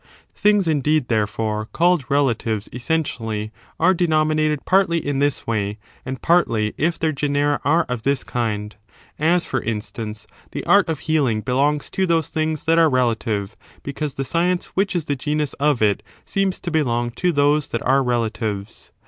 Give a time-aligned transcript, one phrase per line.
[0.33, 2.87] Things, indeed, therefore, called relatives es 5 Q^^ieT senses
[3.19, 7.61] sentially are denominated partly in this way, of the word and partly if their genera
[7.63, 8.75] are of this kind;
[9.19, 13.55] as, '^^*^*^® for instance, the art of healing belongs to those things that are relative,
[13.83, 17.83] because the science which is the genus of it seems to belong to those that
[17.85, 18.91] are relatives.